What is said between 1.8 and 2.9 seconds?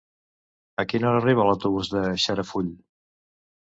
de Xarafull?